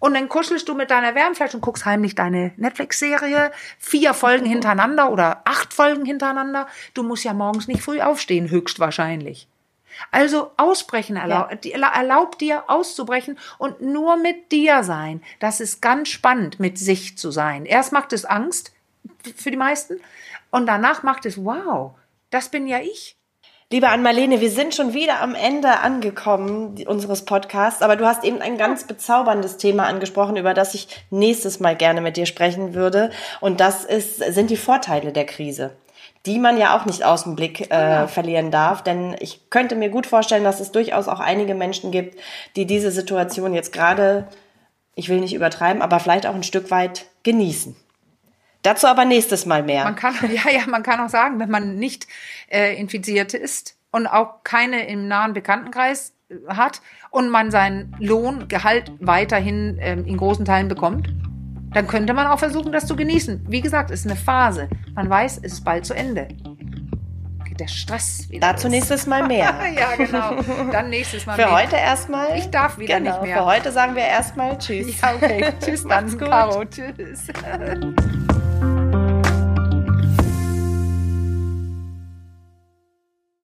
Und 0.00 0.14
dann 0.14 0.28
kuschelst 0.28 0.68
du 0.68 0.74
mit 0.74 0.90
deiner 0.90 1.14
Wärmflasche 1.14 1.56
und 1.56 1.60
guckst 1.62 1.84
heimlich 1.84 2.14
deine 2.14 2.52
Netflix-Serie, 2.56 3.52
vier 3.78 4.14
Folgen 4.14 4.46
hintereinander 4.46 5.10
oder 5.10 5.42
acht 5.44 5.72
Folgen 5.72 6.04
hintereinander. 6.04 6.66
Du 6.94 7.02
musst 7.02 7.24
ja 7.24 7.34
morgens 7.34 7.68
nicht 7.68 7.82
früh 7.82 8.00
aufstehen, 8.00 8.50
höchstwahrscheinlich. 8.50 9.48
Also 10.10 10.50
ausbrechen 10.56 11.16
erlaubt, 11.16 11.64
ja. 11.64 11.88
erlaubt 11.88 12.40
dir 12.40 12.64
auszubrechen 12.68 13.38
und 13.58 13.80
nur 13.80 14.16
mit 14.16 14.52
dir 14.52 14.82
sein. 14.84 15.22
Das 15.40 15.60
ist 15.60 15.80
ganz 15.80 16.08
spannend, 16.08 16.60
mit 16.60 16.78
sich 16.78 17.18
zu 17.18 17.30
sein. 17.30 17.66
Erst 17.66 17.92
macht 17.92 18.12
es 18.12 18.24
Angst 18.24 18.72
für 19.36 19.50
die 19.50 19.56
meisten 19.56 20.00
und 20.50 20.66
danach 20.66 21.02
macht 21.02 21.26
es, 21.26 21.44
wow, 21.44 21.92
das 22.30 22.48
bin 22.48 22.66
ja 22.66 22.80
ich. 22.80 23.16
Liebe 23.72 23.88
Ann-Marlene, 23.88 24.42
wir 24.42 24.50
sind 24.50 24.74
schon 24.74 24.92
wieder 24.92 25.22
am 25.22 25.34
Ende 25.34 25.80
angekommen 25.80 26.84
unseres 26.86 27.24
Podcasts, 27.24 27.80
aber 27.80 27.96
du 27.96 28.04
hast 28.04 28.22
eben 28.22 28.42
ein 28.42 28.58
ganz 28.58 28.86
bezauberndes 28.86 29.56
Thema 29.56 29.84
angesprochen, 29.86 30.36
über 30.36 30.52
das 30.52 30.74
ich 30.74 30.88
nächstes 31.08 31.58
Mal 31.58 31.74
gerne 31.74 32.02
mit 32.02 32.18
dir 32.18 32.26
sprechen 32.26 32.74
würde. 32.74 33.10
Und 33.40 33.60
das 33.60 33.86
ist, 33.86 34.18
sind 34.18 34.50
die 34.50 34.58
Vorteile 34.58 35.10
der 35.10 35.24
Krise 35.24 35.74
die 36.26 36.38
man 36.38 36.56
ja 36.56 36.76
auch 36.76 36.84
nicht 36.84 37.04
aus 37.04 37.24
dem 37.24 37.34
Blick 37.34 37.62
äh, 37.62 37.66
genau. 37.66 38.06
verlieren 38.06 38.50
darf. 38.50 38.82
Denn 38.82 39.16
ich 39.18 39.50
könnte 39.50 39.74
mir 39.74 39.88
gut 39.88 40.06
vorstellen, 40.06 40.44
dass 40.44 40.60
es 40.60 40.72
durchaus 40.72 41.08
auch 41.08 41.20
einige 41.20 41.54
Menschen 41.54 41.90
gibt, 41.90 42.18
die 42.56 42.66
diese 42.66 42.90
Situation 42.90 43.54
jetzt 43.54 43.72
gerade, 43.72 44.28
ich 44.94 45.08
will 45.08 45.20
nicht 45.20 45.34
übertreiben, 45.34 45.82
aber 45.82 45.98
vielleicht 46.00 46.26
auch 46.26 46.34
ein 46.34 46.44
Stück 46.44 46.70
weit 46.70 47.06
genießen. 47.24 47.76
Dazu 48.62 48.86
aber 48.86 49.04
nächstes 49.04 49.44
Mal 49.46 49.64
mehr. 49.64 49.84
Man 49.84 49.96
kann, 49.96 50.14
ja, 50.22 50.50
ja, 50.50 50.66
man 50.68 50.84
kann 50.84 51.00
auch 51.00 51.08
sagen, 51.08 51.40
wenn 51.40 51.50
man 51.50 51.76
nicht 51.76 52.06
äh, 52.48 52.76
infiziert 52.76 53.34
ist 53.34 53.76
und 53.90 54.06
auch 54.06 54.44
keine 54.44 54.86
im 54.86 55.08
nahen 55.08 55.32
Bekanntenkreis 55.32 56.12
äh, 56.28 56.34
hat 56.54 56.80
und 57.10 57.28
man 57.28 57.50
seinen 57.50 57.96
Lohn, 57.98 58.46
Gehalt 58.46 58.92
weiterhin 59.00 59.78
ähm, 59.80 60.06
in 60.06 60.16
großen 60.16 60.44
Teilen 60.44 60.68
bekommt, 60.68 61.08
dann 61.74 61.86
könnte 61.86 62.14
man 62.14 62.26
auch 62.26 62.38
versuchen, 62.38 62.72
das 62.72 62.86
zu 62.86 62.96
genießen. 62.96 63.46
Wie 63.48 63.60
gesagt, 63.60 63.90
es 63.90 64.00
ist 64.00 64.06
eine 64.06 64.16
Phase. 64.16 64.68
Man 64.94 65.08
weiß, 65.08 65.38
es 65.38 65.54
ist 65.54 65.64
bald 65.64 65.86
zu 65.86 65.94
Ende. 65.94 66.28
Der 67.58 67.68
Stress 67.68 68.28
wieder. 68.30 68.52
Dazu 68.52 68.66
los. 68.66 68.72
nächstes 68.72 69.06
Mal 69.06 69.26
mehr. 69.26 69.54
ja, 69.78 69.94
genau. 69.96 70.36
Dann 70.72 70.88
nächstes 70.88 71.26
Mal 71.26 71.36
Für 71.36 71.46
mehr. 71.46 71.52
heute 71.52 71.76
erstmal. 71.76 72.36
Ich 72.38 72.50
darf 72.50 72.78
wieder 72.78 72.98
genau, 72.98 73.20
nicht 73.20 73.22
mehr. 73.22 73.36
Für 73.36 73.44
heute 73.44 73.70
sagen 73.70 73.94
wir 73.94 74.04
erstmal 74.04 74.58
Tschüss. 74.58 75.00
Ja, 75.00 75.14
okay. 75.14 75.52
Tschüss 75.62 75.84
dann, 75.86 76.18
Caro. 76.18 76.64
Tschüss. 76.64 77.26